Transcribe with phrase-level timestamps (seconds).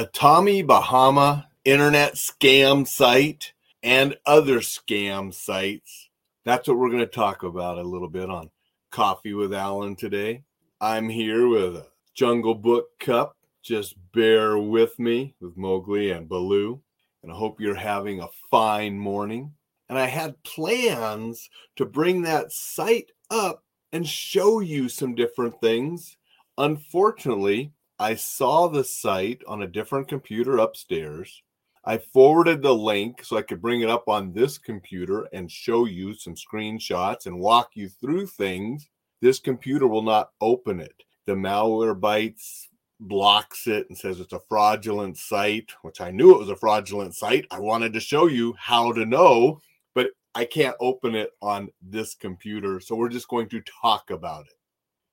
[0.00, 3.52] a Tommy Bahama internet scam site
[3.82, 6.08] and other scam sites.
[6.42, 8.48] That's what we're going to talk about a little bit on
[8.90, 10.42] Coffee with Alain today.
[10.80, 13.36] I'm here with a Jungle Book cup.
[13.62, 16.80] Just bear with me with Mowgli and Baloo.
[17.22, 19.52] And I hope you're having a fine morning.
[19.90, 26.16] And I had plans to bring that site up and show you some different things.
[26.56, 31.42] Unfortunately, I saw the site on a different computer upstairs.
[31.84, 35.84] I forwarded the link so I could bring it up on this computer and show
[35.84, 38.88] you some screenshots and walk you through things.
[39.20, 40.94] This computer will not open it.
[41.26, 42.68] The Malwarebytes
[43.00, 47.14] blocks it and says it's a fraudulent site, which I knew it was a fraudulent
[47.14, 47.46] site.
[47.50, 49.60] I wanted to show you how to know,
[49.94, 52.80] but I can't open it on this computer.
[52.80, 54.54] So we're just going to talk about it.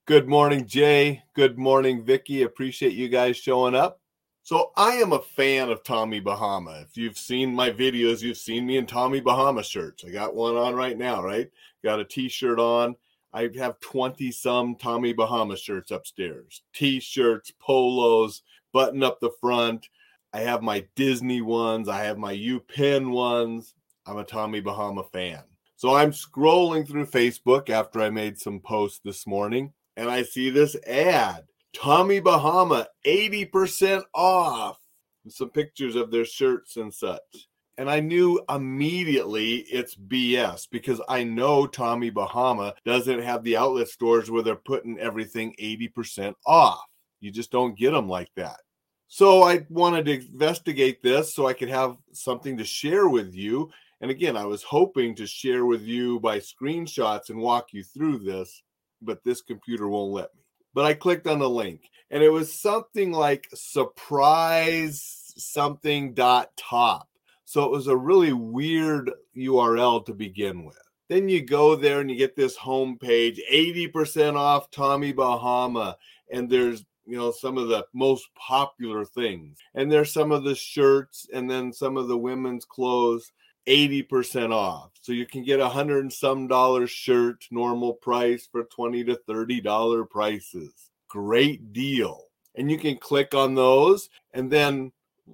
[0.07, 1.21] Good morning, Jay.
[1.33, 2.43] Good morning, Vicky.
[2.43, 3.99] Appreciate you guys showing up.
[4.41, 6.79] So I am a fan of Tommy Bahama.
[6.79, 10.05] If you've seen my videos, you've seen me in Tommy Bahama shirts.
[10.05, 11.51] I got one on right now, right?
[11.83, 12.95] Got a t-shirt on.
[13.33, 16.61] I have 20 some Tommy Bahama shirts upstairs.
[16.71, 19.89] T-shirts, polos, button up the front.
[20.31, 21.89] I have my Disney ones.
[21.89, 23.73] I have my UPenn ones.
[24.05, 25.43] I'm a Tommy Bahama fan.
[25.75, 30.49] So I'm scrolling through Facebook after I made some posts this morning and I see
[30.49, 34.79] this ad Tommy Bahama 80% off.
[35.27, 37.49] Some pictures of their shirts and such.
[37.77, 43.89] And I knew immediately it's BS because I know Tommy Bahama doesn't have the outlet
[43.89, 46.85] stores where they're putting everything 80% off.
[47.19, 48.61] You just don't get them like that.
[49.09, 53.69] So I wanted to investigate this so I could have something to share with you.
[53.99, 58.19] And again, I was hoping to share with you by screenshots and walk you through
[58.19, 58.63] this
[59.01, 60.41] but this computer won't let me.
[60.73, 67.07] But I clicked on the link and it was something like surprise something dot top.
[67.45, 70.77] So it was a really weird URL to begin with.
[71.09, 75.97] Then you go there and you get this home page, 80% off Tommy Bahama.
[76.31, 80.55] And there's you know some of the most popular things and there's some of the
[80.55, 83.31] shirts and then some of the women's clothes
[83.67, 84.91] 80% off.
[85.01, 89.15] So you can get a hundred and some dollar shirt, normal price for 20 to
[89.27, 90.91] 30 dollar prices.
[91.09, 92.23] Great deal.
[92.55, 94.09] And you can click on those.
[94.33, 94.91] And then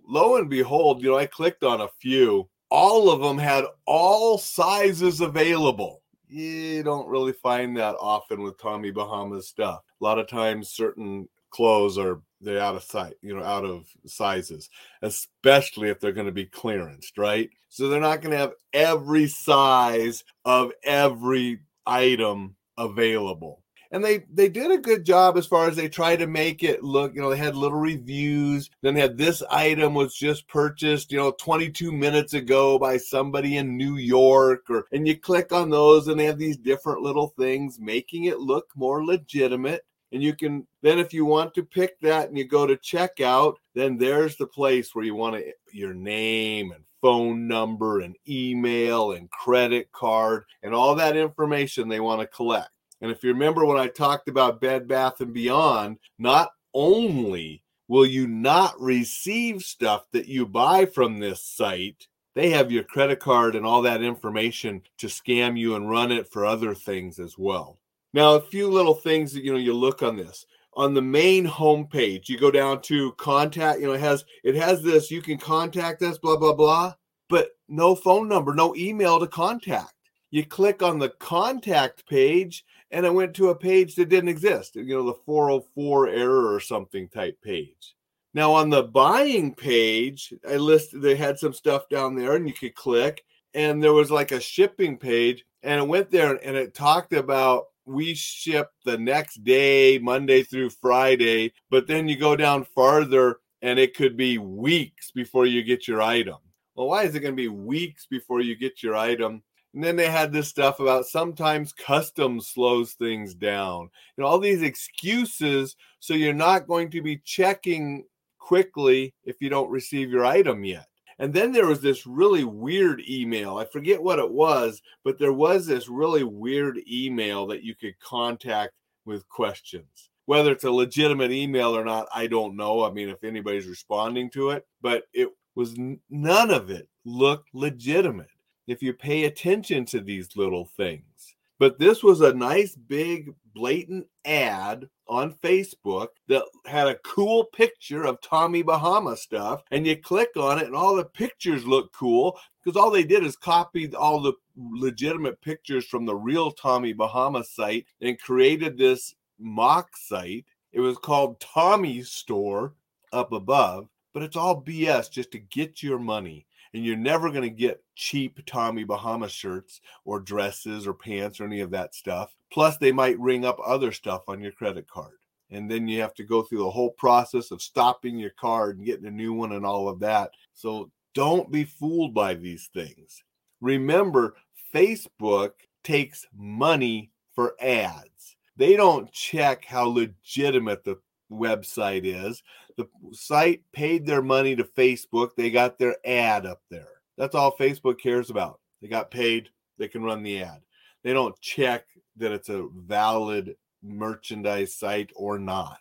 [0.07, 2.49] lo and behold, you know, I clicked on a few.
[2.69, 6.01] All of them had all sizes available.
[6.27, 9.81] You don't really find that often with Tommy Bahama's stuff.
[10.01, 13.87] A lot of times, certain clothes are they're out of sight, you know, out of
[14.05, 14.69] sizes,
[15.01, 17.49] especially if they're going to be clearanced, right?
[17.69, 23.61] So they're not going to have every size of every item available.
[23.91, 26.83] And they they did a good job as far as they tried to make it
[26.83, 28.71] look, you know, they had little reviews.
[28.81, 33.57] Then they had this item was just purchased, you know, 22 minutes ago by somebody
[33.57, 37.35] in New York or and you click on those and they have these different little
[37.37, 41.99] things making it look more legitimate and you can then if you want to pick
[41.99, 45.93] that and you go to checkout then there's the place where you want to your
[45.93, 52.21] name and phone number and email and credit card and all that information they want
[52.21, 52.69] to collect.
[53.01, 58.05] And if you remember when i talked about bed bath and beyond not only will
[58.05, 63.55] you not receive stuff that you buy from this site they have your credit card
[63.55, 67.77] and all that information to scam you and run it for other things as well
[68.13, 71.45] now, a few little things that you know you look on this on the main
[71.45, 72.29] homepage.
[72.29, 73.79] You go down to contact.
[73.79, 75.11] You know, it has it has this.
[75.11, 76.17] You can contact us.
[76.19, 76.93] Blah blah blah.
[77.29, 79.93] But no phone number, no email to contact.
[80.29, 84.75] You click on the contact page, and it went to a page that didn't exist.
[84.75, 87.95] You know, the 404 error or something type page.
[88.35, 92.53] Now on the buying page, I listed they had some stuff down there, and you
[92.53, 96.73] could click, and there was like a shipping page, and it went there and it
[96.73, 102.65] talked about we ship the next day, Monday through Friday, but then you go down
[102.75, 106.37] farther and it could be weeks before you get your item.
[106.75, 109.43] Well, why is it going to be weeks before you get your item?
[109.73, 113.89] And then they had this stuff about sometimes customs slows things down.
[114.17, 115.75] Know, all these excuses.
[115.99, 118.05] So you're not going to be checking
[118.37, 120.87] quickly if you don't receive your item yet.
[121.19, 123.57] And then there was this really weird email.
[123.57, 127.99] I forget what it was, but there was this really weird email that you could
[127.99, 128.73] contact
[129.05, 130.09] with questions.
[130.25, 132.83] Whether it's a legitimate email or not, I don't know.
[132.83, 135.75] I mean, if anybody's responding to it, but it was
[136.09, 138.27] none of it looked legitimate.
[138.65, 144.07] If you pay attention to these little things, But this was a nice, big, blatant
[144.25, 149.61] ad on Facebook that had a cool picture of Tommy Bahama stuff.
[149.71, 153.23] And you click on it, and all the pictures look cool because all they did
[153.23, 159.13] is copy all the legitimate pictures from the real Tommy Bahama site and created this
[159.39, 160.45] mock site.
[160.71, 162.73] It was called Tommy's Store
[163.11, 166.47] up above, but it's all BS just to get your money.
[166.73, 171.45] And you're never going to get cheap Tommy Bahama shirts or dresses or pants or
[171.45, 172.35] any of that stuff.
[172.51, 175.17] Plus, they might ring up other stuff on your credit card.
[175.51, 178.85] And then you have to go through the whole process of stopping your card and
[178.85, 180.31] getting a new one and all of that.
[180.53, 183.23] So don't be fooled by these things.
[183.61, 184.35] Remember,
[184.73, 185.51] Facebook
[185.83, 188.35] takes money for ads.
[188.55, 190.99] They don't check how legitimate the
[191.31, 192.43] website is.
[192.77, 195.31] The site paid their money to Facebook.
[195.35, 196.87] They got their ad up there.
[197.17, 198.59] That's all Facebook cares about.
[198.81, 200.61] They got paid, they can run the ad.
[201.03, 201.85] They don't check
[202.17, 205.79] that it's a valid merchandise site or not.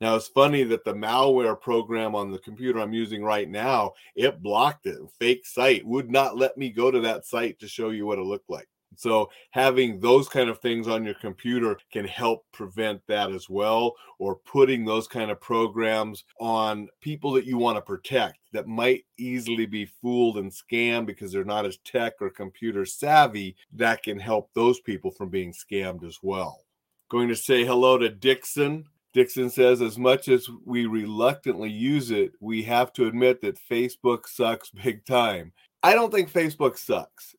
[0.00, 4.42] Now it's funny that the malware program on the computer I'm using right now, it
[4.42, 4.98] blocked it.
[5.18, 8.22] Fake site would not let me go to that site to show you what it
[8.24, 8.68] looked like.
[8.96, 13.94] So having those kind of things on your computer can help prevent that as well
[14.18, 19.04] or putting those kind of programs on people that you want to protect that might
[19.18, 24.18] easily be fooled and scammed because they're not as tech or computer savvy that can
[24.18, 26.64] help those people from being scammed as well.
[27.08, 28.84] Going to say hello to Dixon.
[29.12, 34.26] Dixon says, as much as we reluctantly use it, we have to admit that Facebook
[34.28, 35.52] sucks big time.
[35.82, 37.34] I don't think Facebook sucks.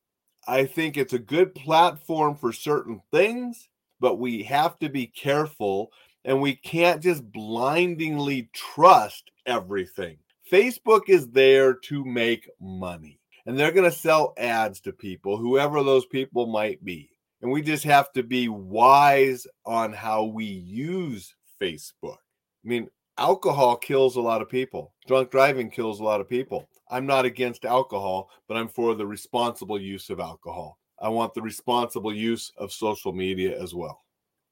[0.48, 5.92] I think it's a good platform for certain things, but we have to be careful
[6.26, 10.18] and we can't just blindingly trust everything.
[10.52, 15.84] Facebook is there to make money and they're going to sell ads to people, whoever
[15.84, 17.10] those people might be.
[17.42, 22.18] And we just have to be wise on how we use Facebook.
[22.64, 26.68] I mean, alcohol kills a lot of people, drunk driving kills a lot of people.
[26.92, 30.78] I'm not against alcohol, but I'm for the responsible use of alcohol.
[31.02, 34.04] I want the responsible use of social media as well.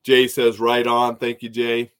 [0.03, 1.17] Jay says, right on.
[1.17, 1.91] Thank you, Jay.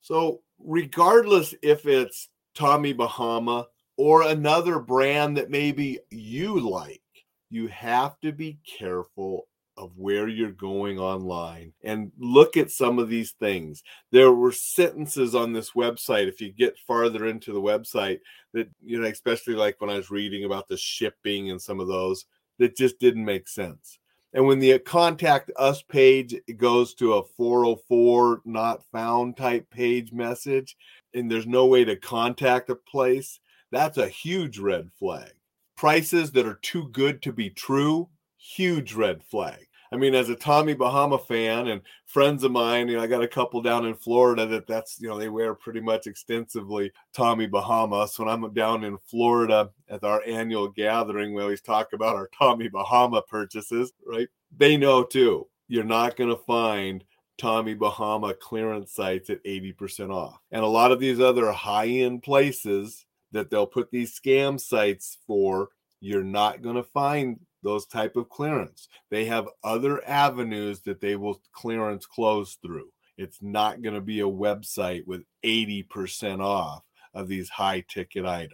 [0.00, 7.02] So, regardless if it's Tommy Bahama or another brand that maybe you like,
[7.50, 13.08] you have to be careful of where you're going online and look at some of
[13.08, 13.82] these things.
[14.10, 18.18] There were sentences on this website, if you get farther into the website,
[18.52, 21.86] that, you know, especially like when I was reading about the shipping and some of
[21.86, 22.26] those,
[22.58, 23.98] that just didn't make sense.
[24.34, 30.12] And when the uh, contact us page goes to a 404 not found type page
[30.12, 30.76] message,
[31.14, 33.40] and there's no way to contact a place,
[33.70, 35.32] that's a huge red flag.
[35.76, 39.67] Prices that are too good to be true, huge red flag.
[39.92, 43.22] I mean, as a Tommy Bahama fan and friends of mine, you know, I got
[43.22, 47.46] a couple down in Florida that that's, you know, they wear pretty much extensively Tommy
[47.46, 48.06] Bahama.
[48.08, 52.28] So when I'm down in Florida at our annual gathering, we always talk about our
[52.38, 54.28] Tommy Bahama purchases, right?
[54.56, 57.04] They know too, you're not going to find
[57.38, 60.38] Tommy Bahama clearance sites at 80% off.
[60.50, 65.18] And a lot of these other high end places that they'll put these scam sites
[65.26, 65.68] for,
[66.00, 68.88] you're not going to find those type of clearance.
[69.10, 72.90] They have other avenues that they will clearance close through.
[73.16, 76.84] It's not going to be a website with 80% off
[77.14, 78.52] of these high ticket items.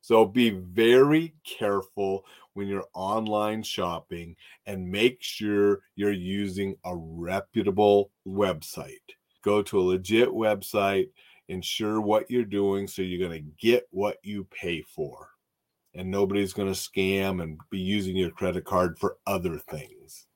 [0.00, 8.10] So be very careful when you're online shopping and make sure you're using a reputable
[8.26, 8.92] website.
[9.42, 11.08] Go to a legit website,
[11.48, 15.28] ensure what you're doing so you're going to get what you pay for
[15.96, 20.26] and nobody's going to scam and be using your credit card for other things.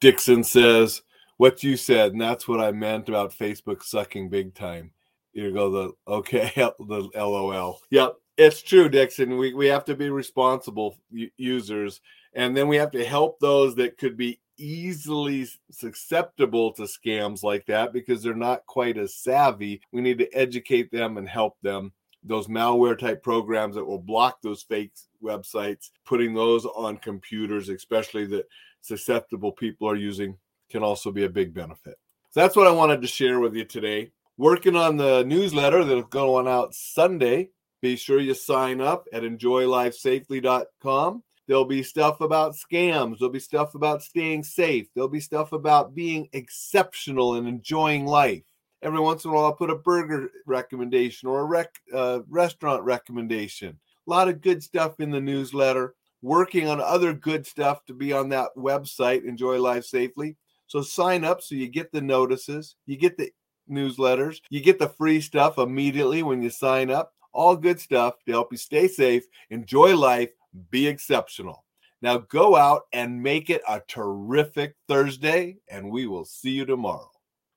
[0.00, 1.02] Dixon says,
[1.36, 4.92] What you said, and that's what I meant about Facebook sucking big time.
[5.32, 7.80] You go, the okay, the LOL.
[7.90, 9.36] Yep, it's true, Dixon.
[9.36, 10.96] We, we have to be responsible
[11.36, 12.00] users,
[12.34, 17.66] and then we have to help those that could be easily susceptible to scams like
[17.66, 19.80] that because they're not quite as savvy.
[19.92, 24.40] We need to educate them and help them those malware type programs that will block
[24.42, 28.46] those fake websites, putting those on computers, especially that
[28.80, 30.36] susceptible people are using,
[30.70, 31.96] can also be a big benefit.
[32.30, 34.10] So that's what I wanted to share with you today.
[34.36, 37.50] Working on the newsletter that'll go on out Sunday.
[37.82, 41.22] Be sure you sign up at enjoylifesafely.com.
[41.46, 43.18] There'll be stuff about scams.
[43.18, 44.88] There'll be stuff about staying safe.
[44.94, 48.44] There'll be stuff about being exceptional and enjoying life
[48.82, 52.82] every once in a while I'll put a burger recommendation or a rec, uh, restaurant
[52.82, 53.78] recommendation.
[54.06, 55.94] A lot of good stuff in the newsletter.
[56.22, 60.36] Working on other good stuff to be on that website, Enjoy Life Safely.
[60.66, 63.30] So sign up so you get the notices, you get the
[63.70, 67.12] newsletters, you get the free stuff immediately when you sign up.
[67.32, 70.30] All good stuff to help you stay safe, enjoy life,
[70.70, 71.64] be exceptional.
[72.02, 77.10] Now go out and make it a terrific Thursday, and we will see you tomorrow.